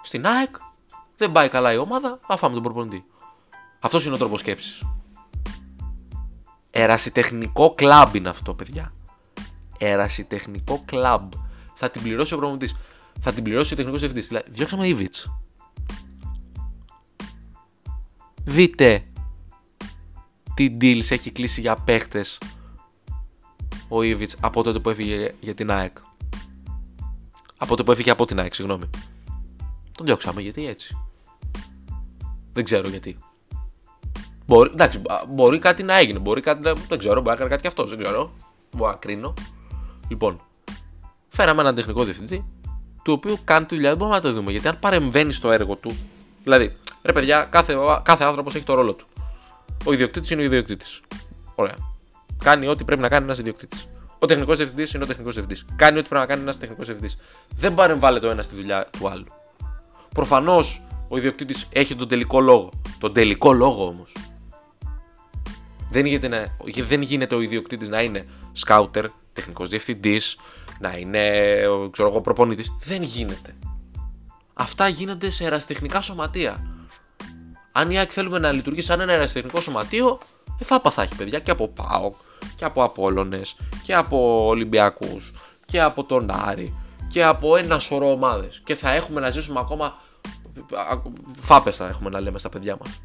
[0.00, 0.56] Στην ΑΕΚ
[1.16, 3.04] δεν πάει καλά η ομάδα, αφάμε τον προπονητή.
[3.80, 4.82] Αυτός είναι ο τρόπος σκέψης.
[6.70, 8.92] Ερασιτεχνικό κλαμπ είναι αυτό, παιδιά.
[9.78, 11.32] Ερασιτεχνικό κλαμπ.
[11.74, 12.74] Θα την πληρώσει ο προπονητή.
[13.20, 14.28] Θα την πληρώσει ο τεχνικός διευθυντής.
[14.28, 15.14] Δηλαδή, διώξαμε Ιβιτ.
[18.44, 19.02] Δείτε
[20.54, 22.38] τι deals έχει κλείσει για παίχτες
[23.88, 25.96] ο Ιβιτ από τότε που έφυγε για την ΑΕΚ.
[27.56, 28.90] Από τότε που έφυγε από την ΑΕΚ, συγγνώμη.
[29.96, 30.98] Τον διώξαμε γιατί έτσι.
[32.52, 33.18] Δεν ξέρω γιατί.
[34.46, 36.18] Μπορεί, εντάξει, μπορεί κάτι να έγινε.
[36.18, 36.72] Μπορεί κάτι να.
[36.72, 37.90] Δεν ξέρω, μπορεί να κάνει κάτι και αυτός.
[37.90, 38.32] Δεν ξέρω.
[38.76, 39.34] Μπορώ να κρίνω.
[40.08, 40.40] Λοιπόν,
[41.28, 42.46] φέραμε έναν τεχνικό διευθυντή,
[43.02, 43.88] του οποίου κάνει τη δουλειά.
[43.88, 44.50] Δεν μπορούμε να το δούμε.
[44.50, 45.96] Γιατί αν παρεμβαίνει στο έργο του.
[46.42, 49.06] Δηλαδή, ρε παιδιά, κάθε, κάθε άνθρωπος έχει το ρόλο του.
[49.84, 51.00] Ο ιδιοκτήτης είναι ο ιδιοκτήτης.
[51.54, 51.74] Ωραία.
[52.44, 53.88] Κάνει ό,τι πρέπει να κάνει ένας ιδιοκτήτης.
[54.18, 55.64] Ο τεχνικός διευθυντής είναι ο τεχνικός διευθυντής.
[55.76, 57.18] Κάνει ό,τι πρέπει να κάνει ένας τεχνικός διευθυντής.
[57.56, 59.26] Δεν παρεμβάλλεται ο ένας στη δουλειά του άλλου.
[60.14, 62.70] Προφανώς ο ιδιοκτήτης έχει τον τελικό λόγο.
[62.98, 64.12] Τον τελικό λόγο όμως.
[65.90, 66.56] Δεν γίνεται,
[66.88, 69.04] δεν γίνεται ο ιδιοκτήτης να είναι σκάουτερ,
[69.38, 70.38] τεχνικός διευθυντής,
[70.78, 72.76] να είναι ξέρω προπονητής.
[72.80, 73.56] Δεν γίνεται.
[74.54, 76.66] Αυτά γίνονται σε ερασιτεχνικά σωματεία.
[77.72, 80.18] Αν η ΑΕΚ θέλουμε να λειτουργήσει σαν ένα αεραστεχνικό σωματείο,
[80.60, 82.16] εφάπα θα έχει παιδιά και από ΠΑΟΚ
[82.56, 85.32] και από Απόλλωνες και από Ολυμπιακούς
[85.64, 86.74] και από τον Άρη
[87.08, 89.94] και από ένα σωρό ομάδες και θα έχουμε να ζήσουμε ακόμα
[91.36, 93.02] φάπες θα έχουμε να λέμε στα παιδιά μας.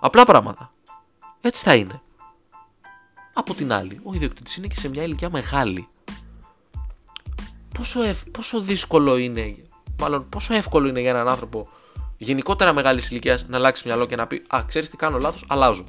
[0.00, 0.72] Απλά πράγματα.
[1.40, 2.02] Έτσι θα είναι.
[3.38, 5.88] Από την άλλη, ο ιδιοκτήτης είναι και σε μια ηλικία μεγάλη.
[7.74, 8.24] Πόσο, ευ...
[8.30, 9.56] πόσο δύσκολο είναι,
[9.98, 11.68] μάλλον πόσο εύκολο είναι για έναν άνθρωπο
[12.16, 15.84] γενικότερα μεγάλης ηλικίας να αλλάξει μυαλό και να πει Α, ξέρεις τι κάνω λάθος, αλλάζω.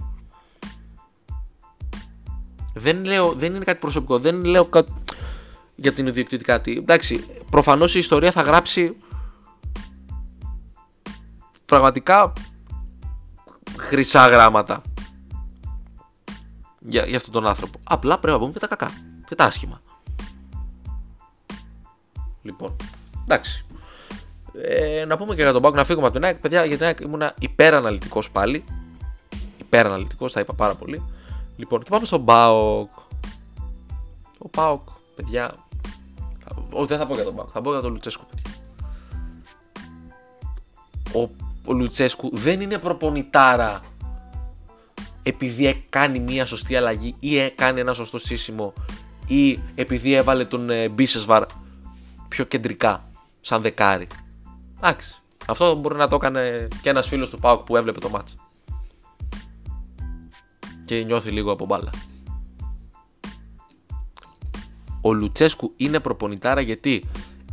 [2.74, 4.94] Δεν, λέω, δεν είναι κάτι προσωπικό, δεν λέω κάτι
[5.76, 6.78] για την ιδιοκτήτη κάτι.
[6.78, 8.96] Εντάξει, προφανώς η ιστορία θα γράψει
[11.66, 12.34] πραγματικά
[13.78, 14.82] χρυσά γράμματα
[16.90, 17.80] για, για αυτόν τον άνθρωπο.
[17.84, 18.92] Απλά πρέπει να πούμε και τα κακά
[19.28, 19.82] και τα άσχημα.
[22.42, 22.76] Λοιπόν,
[23.24, 23.66] εντάξει.
[24.54, 26.40] Ε, να πούμε και για τον Πάουκ να φύγουμε από την ΑΕΚ.
[26.40, 28.64] Παιδιά, για την ΑΕΚ ήμουν υπεραναλυτικός πάλι.
[29.58, 31.04] Υπεραναλυτικός, τα είπα πάρα πολύ.
[31.56, 32.92] Λοιπόν, και πάμε στον Πάουκ.
[34.38, 35.56] Ο Πάουκ, παιδιά.
[36.72, 38.52] Όχι, δεν θα πω για τον Πάουκ, θα πω για τον Λουτσέσκου, παιδιά.
[41.14, 41.30] Ο,
[41.66, 43.82] ο Λουτσέσκου δεν είναι προπονητάρα
[45.24, 48.74] επειδή κάνει μια σωστή αλλαγή ή κάνει ένα σωστό σύσιμο
[49.28, 51.46] ή επειδή έβαλε τον ε, Μπίσεσβαρ
[52.28, 53.10] πιο κεντρικά,
[53.42, 54.08] σαν δεκάρι.
[54.78, 55.22] Εντάξει.
[55.48, 58.36] Αυτό μπορεί να το έκανε και ένας φίλος του Πάουκ που έβλεπε το μάτς.
[60.86, 61.90] Και νιώθει λίγο από μπάλα.
[65.02, 67.04] Ο Λουτσέσκου είναι προπονητάρα γιατί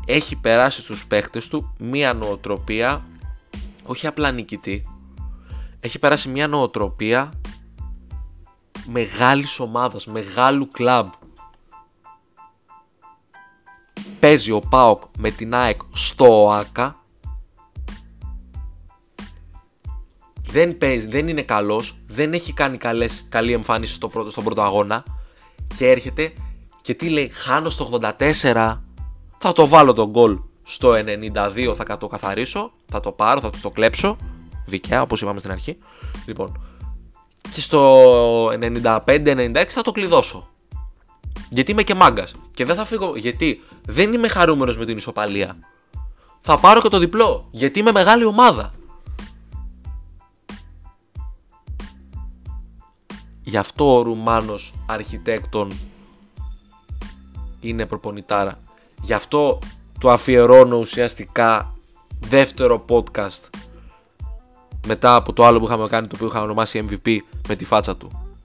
[0.07, 3.05] έχει περάσει στους παίχτες του μία νοοτροπία
[3.83, 4.85] όχι απλά νικητή
[5.87, 7.33] έχει περάσει μία νοοτροπία
[8.87, 11.09] μεγάλης ομάδας, μεγάλου κλαμπ.
[14.21, 17.01] Παίζει ο ΠΑΟΚ με την ΑΕΚ στο ΟΑΚΑ.
[20.49, 24.63] Δεν παίζει, δεν είναι καλός, δεν έχει κάνει καλές, καλή εμφάνιση στο πρώτο, στον πρώτο
[24.63, 25.05] αγώνα.
[25.77, 26.33] Και έρχεται
[26.83, 28.81] και τι λέει, χάνω στο 84,
[29.39, 33.71] θα το βάλω τον γκολ στο 92, θα το καθαρίσω, θα το πάρω, θα το
[33.71, 34.17] κλέψω,
[34.67, 35.79] δικαία όπως είπαμε στην αρχή,
[36.27, 36.76] λοιπόν,
[37.53, 40.49] και στο 95-96 θα το κλειδώσω.
[41.51, 42.35] Γιατί είμαι και μάγκας.
[42.55, 43.17] Και δεν θα φύγω.
[43.17, 45.57] Γιατί δεν είμαι χαρούμενος με την ισοπαλία.
[46.41, 47.49] Θα πάρω και το διπλό.
[47.51, 48.73] Γιατί είμαι μεγάλη ομάδα.
[53.43, 55.73] Γι' αυτό ο Ρουμάνος αρχιτέκτον
[57.61, 58.59] είναι προπονητάρα.
[59.03, 59.59] Γι' αυτό
[59.99, 61.75] το αφιερώνω ουσιαστικά
[62.21, 63.41] δεύτερο podcast
[64.87, 67.19] μετά από το άλλο που είχαμε κάνει το οποίο είχαμε ονομάσει MVP
[67.49, 68.37] με τη φάτσα του.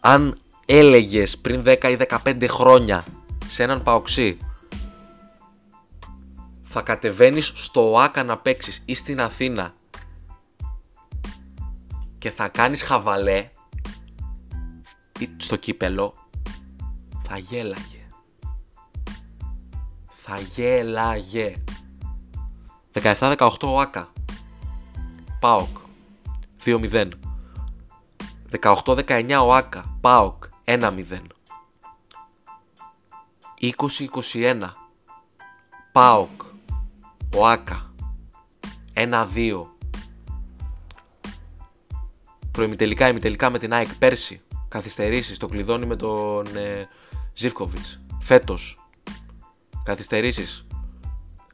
[0.00, 3.04] Αν έλεγες πριν 10 ή 15 χρόνια
[3.46, 4.38] σε έναν παοξί
[6.62, 9.74] θα κατεβαίνεις στο ΟΑΚΑ να παίξεις ή στην Αθήνα
[12.18, 13.50] και θα κάνεις χαβαλέ
[15.18, 16.14] ή στο κύπελο
[17.32, 18.08] θα γέλαγε.
[20.10, 21.54] Θα γέλαγε.
[22.92, 24.12] 17-18 ΟΑΚΑ.
[25.40, 25.76] ΠΑΟΚ
[26.64, 27.08] 2-0.
[28.60, 29.98] 18-19 ΟΑΚΑ.
[30.00, 31.02] ΠΑΟΚ 1-0.
[33.60, 34.60] 20-21
[35.92, 36.42] ΠΑΟΚ
[37.36, 37.92] ΟΑΚΑ
[38.94, 39.64] 1-2
[42.50, 44.40] Προημιτελικά, ημιτελικά με την ΑΕΚ πέρσι.
[44.68, 46.88] Καθυστερήσεις, το κλειδώνει με τον ε,
[47.34, 48.78] Ζιβκοβιτς Φέτος.
[49.82, 50.66] Καθυστερήσεις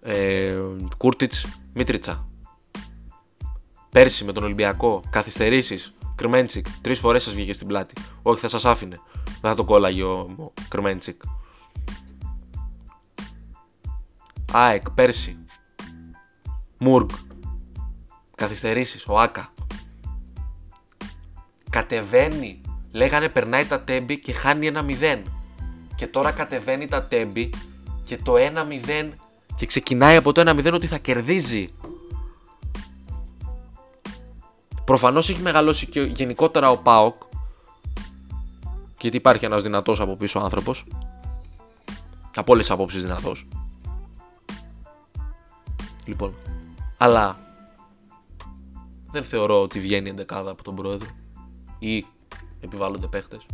[0.07, 0.57] ε,
[0.97, 2.29] Κούρτιτς Μίτριτσα
[3.91, 7.95] Πέρσι με τον Ολυμπιακό Καθυστερήσεις Κρμέντσικ, τρεις φορές σας βγήκε στην πλάτη.
[8.23, 8.99] Όχι, θα σας άφηνε.
[9.25, 11.23] Δεν θα το κόλλαγε ο Κρμέντσικ.
[14.53, 15.39] ΑΕΚ, πέρσι.
[16.79, 17.09] Μουργκ.
[18.35, 19.53] Καθυστερήσεις, ο Άκα.
[21.71, 22.61] Κατεβαίνει.
[22.93, 25.23] Λέγανε περνάει τα τέμπη και χάνει ένα 0.
[25.95, 27.51] Και τώρα κατεβαίνει τα τέμπη
[28.05, 29.13] και το 1-0
[29.57, 31.69] και ξεκινάει από το 1-0 ότι θα κερδίζει.
[34.85, 37.23] Προφανώς έχει μεγαλώσει και γενικότερα ο Πάοκ.
[39.01, 40.87] Γιατί υπάρχει ένας δυνατός από πίσω άνθρωπος.
[42.35, 43.49] Από όλες τις απόψεις δυνατός.
[46.05, 46.35] Λοιπόν.
[46.97, 47.39] Αλλά
[49.11, 51.09] δεν θεωρώ ότι βγαίνει εντεκάδα από τον πρόεδρο
[51.79, 52.07] ή
[52.61, 53.47] επιβάλλονται παίχτες.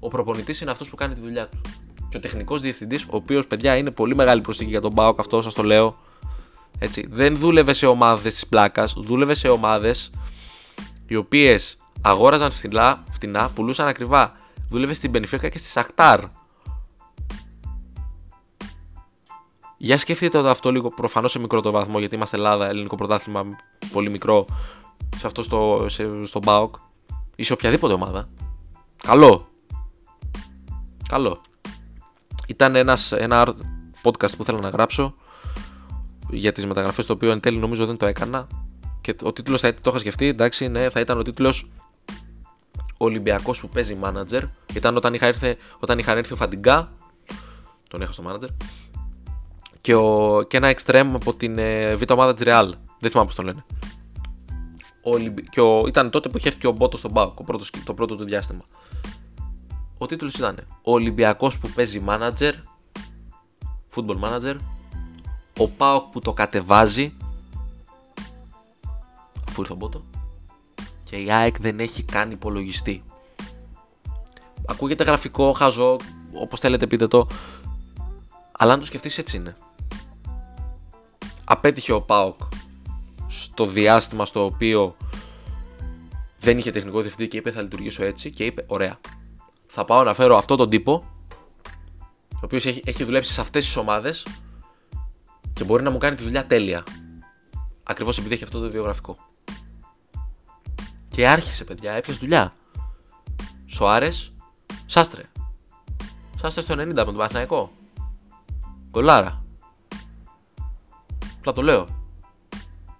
[0.00, 1.60] Ο προπονητής είναι αυτός που κάνει τη δουλειά του.
[2.08, 5.42] Και ο τεχνικός διευθυντής, ο οποίος παιδιά είναι πολύ μεγάλη προσθήκη για τον Πάοκ, αυτό
[5.42, 5.96] σας το λέω.
[6.78, 7.06] Έτσι.
[7.10, 10.10] Δεν δούλευε σε ομάδες της πλάκας, δούλευε σε ομάδες
[11.06, 14.32] οι οποίες αγόραζαν φθηνά, φτηνά, πουλούσαν ακριβά.
[14.68, 16.20] Δούλευε στην Πενιφέκα και στη Σαχτάρ.
[19.76, 23.44] Για σκεφτείτε το αυτό λίγο προφανώς σε μικρό το βαθμό, γιατί είμαστε Ελλάδα, ελληνικό πρωτάθλημα
[23.92, 24.44] πολύ μικρό
[25.16, 26.74] σε αυτό στο, σε, στον ΠΑΟΚ
[27.36, 28.26] ή σε οποιαδήποτε ομάδα.
[29.02, 29.48] Καλό.
[31.08, 31.40] Καλό.
[32.48, 33.54] Ήταν ένας, ένα
[34.02, 35.14] podcast που ήθελα να γράψω
[36.30, 38.46] για τις μεταγραφές το οποίο εν τέλει νομίζω δεν το έκανα
[39.00, 41.68] και ο τίτλος θα το είχα σκεφτεί εντάξει ναι θα ήταν ο τίτλος
[42.98, 44.42] Ολυμπιακός που παίζει manager.
[44.74, 46.92] Ήταν όταν, είχα έρθει, όταν είχαν έρθει ο Φαντιγκά,
[47.88, 48.48] τον είχα στο manager,
[49.80, 52.70] και, ο, και ένα extreme από την ε, β' ομάδα της Real.
[53.00, 53.64] Δεν θυμάμαι πώς τον λένε.
[55.02, 55.18] Ο,
[55.50, 57.36] και ο, ήταν τότε που είχε έρθει και ο Μπότος στον Πάοκ,
[57.84, 58.64] το πρώτο του διάστημα.
[59.98, 62.52] Ο τίτλος ήταν Ο Ολυμπιακός που παίζει manager,
[63.94, 64.56] football manager,
[65.58, 67.12] ο Πάοκ που το κατεβάζει,
[69.48, 70.02] αφού ήρθε ο Μπότο,
[71.04, 73.04] και η ΑΕΚ δεν έχει καν υπολογιστή.
[74.66, 75.96] Ακούγεται γραφικό, χαζό,
[76.32, 77.26] όπως θέλετε πείτε το,
[78.52, 79.56] αλλά αν το σκεφτείς έτσι είναι.
[81.44, 82.38] Απέτυχε ο ΠΑΟΚ
[83.28, 84.96] στο διάστημα στο οποίο
[86.40, 88.98] δεν είχε τεχνικό διευθυντή και είπε θα λειτουργήσω έτσι και είπε ωραία.
[89.68, 91.02] Θα πάω να φέρω αυτόν τον τύπο
[92.34, 94.26] ο οποίος έχει, έχει δουλέψει σε αυτές τις ομάδες
[95.52, 96.82] και μπορεί να μου κάνει τη δουλειά τέλεια.
[97.82, 99.16] Ακριβώς επειδή έχει αυτό το βιογραφικό.
[101.08, 102.52] Και άρχισε, παιδιά, έπιασε δουλειά.
[103.66, 104.32] Σοάρες,
[104.86, 105.22] Σάστρε.
[106.40, 107.70] Σάστρε στο 90 με τον Παναθηναϊκό.
[108.90, 109.44] Γκολάρα.
[111.38, 111.86] Απλά το λέω.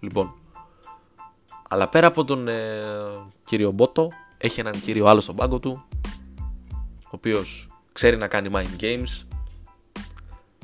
[0.01, 0.35] Λοιπόν.
[1.69, 2.83] Αλλά πέρα από τον ε,
[3.45, 5.85] κύριο Μπότο, έχει έναν κύριο άλλο στον πάγκο του,
[7.09, 9.27] ο οποίος ξέρει να κάνει mind games,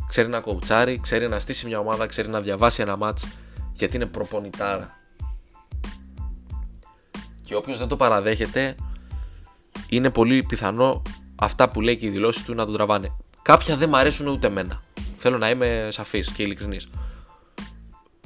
[0.08, 3.22] ξέρει να κοουτσάρει, ξέρει να στήσει μια ομάδα, ξέρει να διαβάσει ένα match,
[3.72, 4.98] γιατί είναι προπονητάρα.
[7.42, 8.76] Και όποιο δεν το παραδέχεται,
[9.88, 11.02] είναι πολύ πιθανό
[11.36, 13.16] αυτά που λέει και οι δηλώσεις του να τον τραβάνε.
[13.42, 14.82] Κάποια δεν μ' αρέσουν ούτε εμένα.
[15.18, 16.88] Θέλω να είμαι σαφής και ειλικρινής.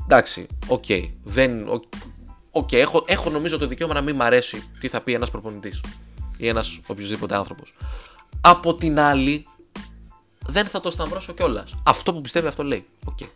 [0.02, 0.84] Εντάξει, οκ.
[0.88, 5.80] Okay, έχω, έχω νομίζω το δικαίωμα να μην μ' αρέσει τι θα πει ένας προπονητής
[6.36, 7.74] ή ένας οποιοδήποτε άνθρωπος.
[8.40, 9.46] Από την άλλη,
[10.46, 11.74] δεν θα το σταυρώσω κιόλας.
[11.82, 12.86] Αυτό που πιστεύει αυτό λέει.
[13.04, 13.28] Okay.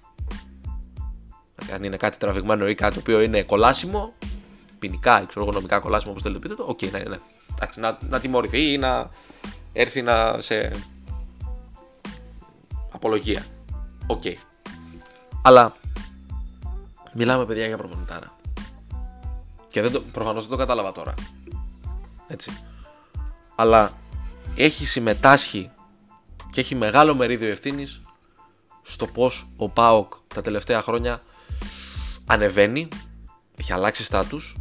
[1.74, 4.12] Αν είναι κάτι τραβηγμένο ή κάτι το οποίο είναι κολάσιμο,
[4.78, 7.18] ποινικά, εξωγονομικά κολάσιμο, όπως θέλετε πείτε το, okay, ναι, ναι.
[7.54, 9.08] Εντάξει, να, να τιμωρηθεί ή να
[9.72, 10.70] έρθει να σε
[12.92, 13.46] απολογία.
[14.06, 14.34] Okay.
[15.42, 15.76] Αλλά
[17.12, 18.36] μιλάμε παιδιά για προπονητάρα.
[19.68, 21.14] Και δεν το, προφανώς δεν το κατάλαβα τώρα.
[22.28, 22.50] Έτσι.
[23.54, 23.92] Αλλά
[24.56, 25.70] έχει συμμετάσχει
[26.50, 28.02] και έχει μεγάλο μερίδιο ευθύνης
[28.82, 31.22] στο πώς ο ΠΑΟΚ τα τελευταία χρόνια
[32.26, 32.88] ανεβαίνει,
[33.56, 34.56] έχει αλλάξει στάτους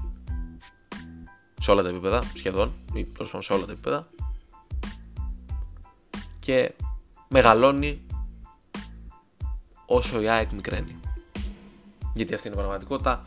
[1.62, 4.08] σε όλα τα επίπεδα, σχεδόν, ή τέλος σε όλα τα επίπεδα.
[6.40, 6.74] Και
[7.28, 8.06] μεγαλώνει
[9.86, 11.00] όσο η ΑΕΚ μικραίνει.
[12.14, 13.26] Γιατί αυτή είναι η πραγματικότητα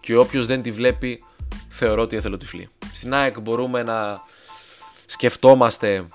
[0.00, 1.24] και όποιος δεν τη βλέπει
[1.68, 2.68] θεωρώ ότι εθελοτυφλεί.
[2.92, 4.22] Στην ΑΕΚ μπορούμε να
[5.06, 6.08] σκεφτόμαστε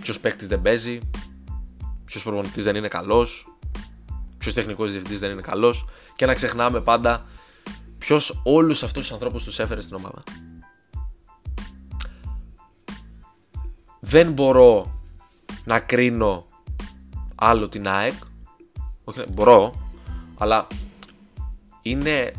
[0.00, 0.98] ποιος παίχτη δεν παίζει,
[2.04, 3.56] ποιος προπονητής δεν είναι καλός,
[4.38, 5.84] ποιος τεχνικός διευθυντής δεν είναι καλός
[6.16, 7.24] και να ξεχνάμε πάντα
[7.98, 10.22] ποιος όλους αυτούς τους ανθρώπους τους έφερε στην ομάδα.
[14.00, 15.00] Δεν μπορώ
[15.64, 16.44] να κρίνω
[17.34, 18.14] άλλο την ΑΕΚ.
[19.04, 19.88] Όχι, μπορώ,
[20.38, 20.66] αλλά
[21.82, 22.32] είναι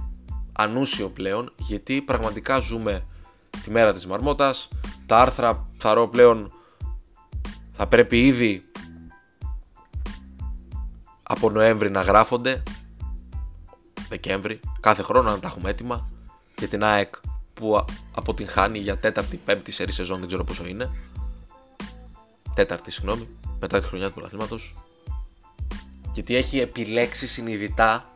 [0.54, 3.06] ανούσιο πλέον γιατί πραγματικά ζούμε
[3.64, 4.68] τη μέρα της μαρμότας.
[5.06, 6.52] Τα άρθρα θαρώ πλέον
[7.74, 8.64] θα πρέπει ήδη
[11.24, 12.64] από Νοέμβρη να γράφονται
[14.10, 16.10] Δεκέμβρη, κάθε χρόνο να τα έχουμε έτοιμα
[16.58, 17.16] για την ΑΕΚ
[17.54, 20.92] που αποτυγχάνει για τέταρτη, πέμπτη σερή σεζόν, δεν ξέρω πόσο είναι.
[22.54, 23.28] Τέταρτη, συγγνώμη,
[23.60, 24.76] μετά τη χρονιά του πρωταθλήματος.
[26.14, 28.16] Γιατί έχει επιλέξει συνειδητά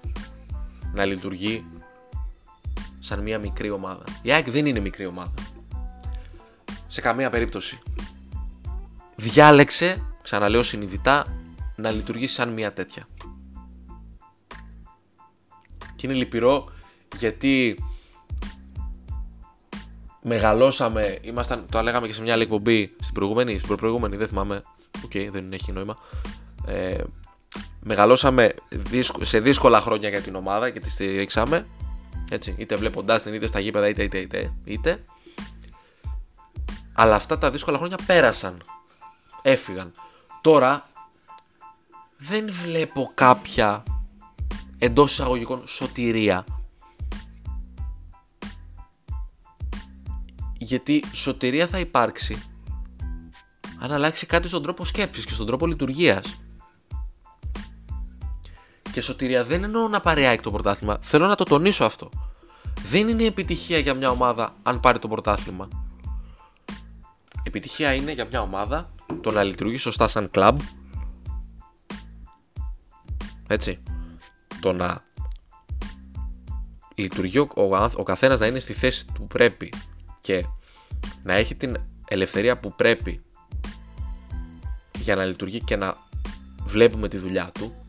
[0.94, 1.64] να λειτουργεί
[3.02, 4.04] σαν μια μικρή ομάδα.
[4.22, 5.34] Η ΑΕΚ δεν είναι μικρή ομάδα.
[6.88, 7.80] Σε καμία περίπτωση.
[9.16, 11.26] Διάλεξε, ξαναλέω συνειδητά,
[11.76, 13.08] να λειτουργήσει σαν μια τέτοια.
[15.96, 16.70] Και είναι λυπηρό
[17.18, 17.78] γιατί
[20.22, 24.62] μεγαλώσαμε, ήμασταν, το λέγαμε και σε μια άλλη εκπομπή στην προηγούμενη, στην προηγούμενη δεν θυμάμαι,
[25.04, 25.98] okay, δεν έχει νόημα.
[26.66, 27.04] Ε,
[27.80, 28.54] μεγαλώσαμε
[29.22, 31.68] σε δύσκολα χρόνια για την ομάδα και τη στηρίξαμε.
[32.34, 35.06] Έτσι, είτε βλέποντάς την, είτε στα γήπεδα, είτε, είτε, είτε, είτε.
[36.94, 38.62] Αλλά αυτά τα δύσκολα χρόνια πέρασαν.
[39.42, 39.92] Έφυγαν.
[40.42, 40.90] Τώρα
[42.18, 43.84] δεν βλέπω κάποια
[44.78, 46.46] εντός εισαγωγικών σωτηρία.
[50.58, 52.44] Γιατί σωτηρία θα υπάρξει
[53.80, 56.42] αν αλλάξει κάτι στον τρόπο σκέψης και στον τρόπο λειτουργίας.
[58.92, 60.98] Και σωτηρία δεν εννοώ να πάρει ΑΕΚ το πρωτάθλημα.
[61.02, 62.10] Θέλω να το τονίσω αυτό.
[62.88, 65.68] Δεν είναι επιτυχία για μια ομάδα αν πάρει το πρωτάθλημα.
[67.44, 68.90] Επιτυχία είναι για μια ομάδα
[69.22, 70.60] το να λειτουργεί σωστά σαν κλαμπ.
[73.48, 73.84] Έτσι.
[74.60, 75.04] Το να
[76.96, 77.50] λειτουργεί ο,
[77.96, 79.74] ο καθένας να είναι στη θέση που πρέπει
[80.22, 80.46] και
[81.24, 81.78] να έχει την
[82.08, 83.22] ελευθερία που πρέπει
[84.98, 85.98] για να λειτουργεί και να
[86.64, 87.81] βλέπουμε τη δουλειά του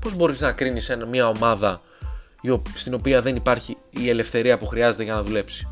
[0.00, 1.80] πώς μπορείς να κρίνεις μια ομάδα
[2.74, 5.68] στην οποία δεν υπάρχει η ελευθερία που χρειάζεται για να δουλέψει;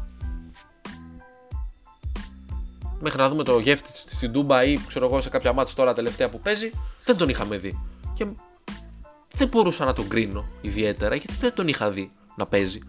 [3.00, 6.28] Μέχρι να δούμε το γεύτη στην Τούμπα ή ξέρω εγώ σε κάποια μάτια τώρα τελευταία
[6.28, 6.70] που παίζει
[7.04, 7.80] δεν τον είχαμε δει
[8.14, 8.26] και
[9.34, 12.80] δεν μπορούσα να τον κρίνω ιδιαίτερα γιατί δεν τον είχα δει να παίζει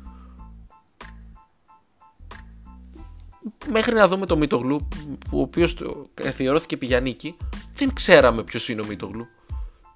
[3.71, 4.88] μέχρι να δούμε το Μίτογλου,
[5.32, 5.75] ο οποίος
[6.13, 7.36] καθιερώθηκε επί Γιαννίκη,
[7.73, 9.28] δεν ξέραμε ποιος είναι ο Μίτογλου.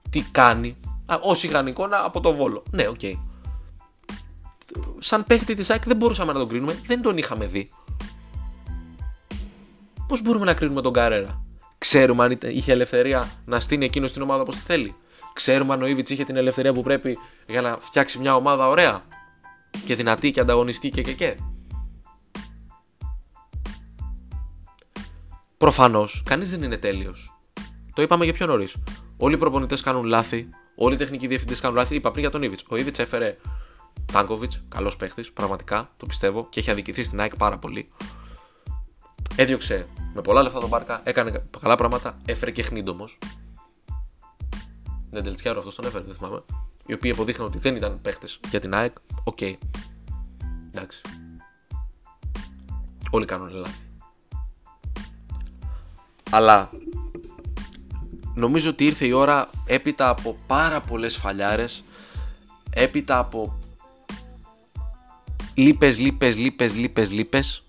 [0.10, 0.77] Τι κάνει.
[1.06, 2.63] Ή είχαν εικόνα από το Βόλο.
[2.72, 3.13] Ναι, okay.
[5.00, 7.70] Σαν παίχτη της ΑΕΚ δεν μπορούσαμε να τον κρίνουμε, δεν τον είχαμε δει.
[10.08, 11.44] Πώς μπορούμε να κρίνουμε τον Καρέρα.
[11.78, 14.96] Ξέρουμε αν είχε ελευθερία να στείλει εκείνος την ομάδα όπως τη θέλει.
[15.34, 19.04] Ξέρουμε αν ο Ίβιτς είχε την ελευθερία που πρέπει για να φτιάξει μια ομάδα ωραία
[19.86, 21.38] και δυνατή και ανταγωνιστική και και και.
[25.58, 27.38] Προφανώς, κανείς δεν είναι τέλειος.
[27.94, 28.76] Το είπαμε και πιο νωρίς.
[29.18, 31.96] Όλοι οι προπονητές κάνουν λάθη, όλοι οι τεχνικοί διευθυντέ κάνουν λάθη.
[31.96, 32.60] Είπα πριν για τον Ήβιτ.
[32.70, 33.38] Ο Ήβιτ έφερε
[34.12, 37.90] Τάνκοβιτς, καλός παίχτης, πραγματικά το πιστεύω και έχει αδικηθεί στην ΑΕΚ πάρα πολύ.
[39.36, 43.18] Έδιωξε με πολλά λεφτά τον Μπάρκα, έκανε καλά πράγματα, έφερε και χνίντομος.
[45.10, 46.44] Δεν τελειτσιάρω αυτός τον έφερε, δεν θυμάμαι.
[46.86, 48.96] Οι οποίοι αποδείχναν ότι δεν ήταν παίχτες για την ΑΕΚ.
[49.24, 49.38] Οκ.
[49.42, 49.54] Okay.
[50.68, 51.02] Εντάξει.
[53.12, 53.82] Όλοι κάνουν λάθη.
[56.32, 56.70] Αλλά
[58.34, 61.84] νομίζω ότι ήρθε η ώρα έπειτα από πάρα πολλές φαλιάρες,
[62.69, 63.60] έπειτα από
[65.54, 67.63] λίπες, λίπες, λίπες, λίπες, λίπες,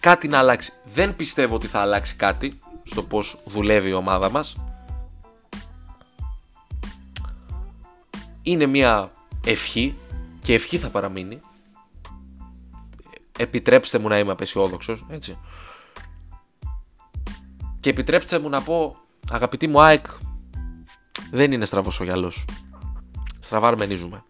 [0.00, 0.72] κάτι να αλλάξει.
[0.84, 4.56] Δεν πιστεύω ότι θα αλλάξει κάτι στο πώς δουλεύει η ομάδα μας.
[8.42, 9.10] Είναι μια
[9.44, 9.96] ευχή
[10.40, 11.40] και ευχή θα παραμείνει
[13.38, 15.38] επιτρέψτε μου να είμαι απεσιόδοξος, έτσι.
[17.82, 18.96] Και επιτρέψτε μου να πω,
[19.30, 20.06] αγαπητή μου ΑΕΚ,
[21.30, 22.44] δεν είναι στραβός ο γυαλός.
[23.40, 24.24] Στραβά αρμενίζουμε.